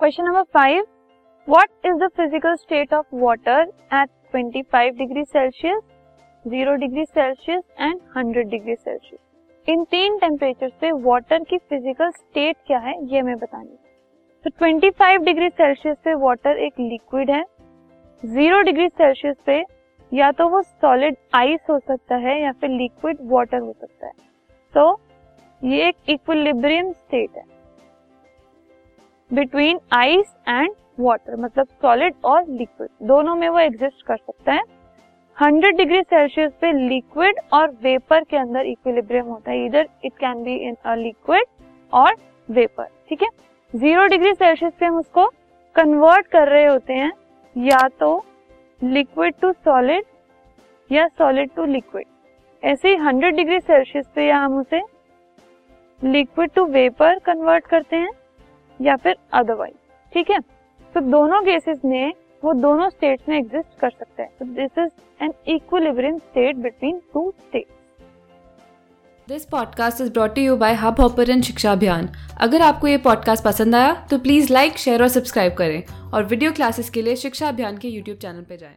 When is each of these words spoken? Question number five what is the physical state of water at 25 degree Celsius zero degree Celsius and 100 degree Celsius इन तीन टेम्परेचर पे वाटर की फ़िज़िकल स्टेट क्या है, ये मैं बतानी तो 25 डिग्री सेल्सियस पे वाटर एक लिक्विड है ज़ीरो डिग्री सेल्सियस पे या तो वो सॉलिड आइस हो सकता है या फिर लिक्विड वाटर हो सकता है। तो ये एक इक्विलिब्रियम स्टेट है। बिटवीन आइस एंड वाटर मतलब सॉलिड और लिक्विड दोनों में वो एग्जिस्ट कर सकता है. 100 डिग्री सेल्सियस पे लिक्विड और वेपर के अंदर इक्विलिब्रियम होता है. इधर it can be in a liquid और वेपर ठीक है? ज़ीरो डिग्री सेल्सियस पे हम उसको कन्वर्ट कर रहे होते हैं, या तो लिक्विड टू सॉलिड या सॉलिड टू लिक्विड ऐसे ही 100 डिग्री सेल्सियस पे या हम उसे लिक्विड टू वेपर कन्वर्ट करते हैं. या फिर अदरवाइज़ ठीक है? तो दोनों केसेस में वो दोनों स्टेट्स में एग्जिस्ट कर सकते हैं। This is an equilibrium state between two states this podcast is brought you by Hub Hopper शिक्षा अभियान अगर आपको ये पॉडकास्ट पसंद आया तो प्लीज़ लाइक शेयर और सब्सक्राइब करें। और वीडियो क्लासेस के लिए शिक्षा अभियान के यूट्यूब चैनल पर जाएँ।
Question 0.00 0.24
number 0.24 0.42
five 0.54 0.84
what 1.48 1.86
is 1.86 1.94
the 1.98 2.08
physical 2.16 2.54
state 2.56 2.92
of 2.94 3.06
water 3.14 3.62
at 3.94 4.08
25 4.34 4.90
degree 4.98 5.24
Celsius 5.24 5.80
zero 6.44 6.74
degree 6.82 7.04
Celsius 7.04 7.62
and 7.80 7.98
100 8.18 8.44
degree 8.50 8.74
Celsius 8.76 9.68
इन 9.68 9.82
तीन 9.90 10.18
टेम्परेचर 10.18 10.70
पे 10.80 10.92
वाटर 11.06 11.44
की 11.44 11.58
फ़िज़िकल 11.58 12.10
स्टेट 12.10 12.56
क्या 12.66 12.78
है, 12.78 12.94
ये 13.06 13.22
मैं 13.22 13.36
बतानी 13.38 13.76
तो 14.44 14.50
25 14.62 15.24
डिग्री 15.24 15.48
सेल्सियस 15.50 15.96
पे 16.04 16.14
वाटर 16.22 16.62
एक 16.66 16.80
लिक्विड 16.80 17.30
है 17.30 17.42
ज़ीरो 18.22 18.62
डिग्री 18.62 18.88
सेल्सियस 18.90 19.36
पे 19.46 19.62
या 20.12 20.30
तो 20.32 20.48
वो 20.48 20.62
सॉलिड 20.62 21.16
आइस 21.34 21.60
हो 21.70 21.78
सकता 21.80 22.16
है 22.18 22.40
या 22.42 22.52
फिर 22.52 22.70
लिक्विड 22.70 23.28
वाटर 23.32 23.58
हो 23.58 23.72
सकता 23.72 24.06
है। 24.06 24.12
तो 24.74 25.00
ये 25.62 25.88
एक 25.88 26.10
इक्विलिब्रियम 26.10 26.92
स्टेट 26.92 27.36
है। 27.36 27.57
बिटवीन 29.30 29.78
आइस 29.92 30.34
एंड 30.48 30.70
वाटर 31.00 31.36
मतलब 31.36 31.66
सॉलिड 31.82 32.14
और 32.24 32.44
लिक्विड 32.48 32.88
दोनों 33.08 33.34
में 33.36 33.48
वो 33.48 33.58
एग्जिस्ट 33.58 34.06
कर 34.06 34.16
सकता 34.16 34.52
है. 34.52 34.62
100 35.36 35.70
डिग्री 35.76 36.00
सेल्सियस 36.02 36.52
पे 36.60 36.72
लिक्विड 36.88 37.40
और 37.52 37.70
वेपर 37.82 38.24
के 38.24 38.36
अंदर 38.36 38.66
इक्विलिब्रियम 38.66 39.26
होता 39.26 39.50
है. 39.50 39.64
इधर 39.66 39.88
it 40.04 40.12
can 40.20 40.42
be 40.44 40.54
in 40.68 40.76
a 40.84 40.94
liquid 40.94 41.44
और 41.92 42.14
वेपर 42.48 42.86
ठीक 43.08 43.22
है? 43.22 43.28
ज़ीरो 43.74 44.06
डिग्री 44.06 44.32
सेल्सियस 44.34 44.72
पे 44.80 44.86
हम 44.86 44.96
उसको 44.98 45.26
कन्वर्ट 45.76 46.26
कर 46.26 46.48
रहे 46.48 46.66
होते 46.66 46.92
हैं, 46.92 47.12
या 47.56 47.88
तो 48.00 48.24
लिक्विड 48.80 49.34
टू 49.40 49.52
सॉलिड 49.54 50.04
या 50.90 51.06
सॉलिड 51.08 51.50
टू 51.56 51.64
लिक्विड 51.64 52.06
ऐसे 52.62 52.88
ही 52.88 52.96
100 52.96 53.30
डिग्री 53.36 53.60
सेल्सियस 53.60 54.06
पे 54.14 54.26
या 54.26 54.38
हम 54.38 54.58
उसे 54.58 54.80
लिक्विड 56.00 56.50
टू 56.54 56.64
वेपर 56.66 57.18
कन्वर्ट 57.18 57.66
करते 57.66 57.96
हैं. 57.96 58.10
या 58.80 58.96
फिर 58.96 59.16
अदरवाइज़ 59.32 59.74
ठीक 60.12 60.30
है? 60.30 60.38
तो 60.94 61.00
दोनों 61.00 61.40
केसेस 61.42 61.80
में 61.84 62.12
वो 62.42 62.52
दोनों 62.54 62.88
स्टेट्स 62.90 63.28
में 63.28 63.36
एग्जिस्ट 63.38 63.78
कर 63.80 63.90
सकते 63.90 64.22
हैं। 64.22 64.54
This 64.54 64.78
is 64.78 65.24
an 65.24 65.32
equilibrium 65.46 66.18
state 66.18 66.56
between 66.56 67.00
two 67.14 67.30
states 67.38 67.72
this 69.28 69.44
podcast 69.44 70.00
is 70.00 70.12
brought 70.12 70.38
you 70.38 70.56
by 70.56 70.74
Hub 70.74 71.00
Hopper 71.00 71.40
शिक्षा 71.40 71.72
अभियान 71.72 72.08
अगर 72.40 72.62
आपको 72.62 72.86
ये 72.86 72.98
पॉडकास्ट 72.98 73.44
पसंद 73.44 73.74
आया 73.74 73.92
तो 74.10 74.18
प्लीज़ 74.18 74.52
लाइक 74.52 74.78
शेयर 74.78 75.02
और 75.02 75.08
सब्सक्राइब 75.08 75.54
करें। 75.54 75.82
और 76.12 76.24
वीडियो 76.24 76.52
क्लासेस 76.52 76.90
के 76.90 77.02
लिए 77.02 77.16
शिक्षा 77.16 77.48
अभियान 77.48 77.78
के 77.78 77.88
यूट्यूब 77.88 78.18
चैनल 78.18 78.42
पर 78.42 78.56
जाएँ। 78.56 78.76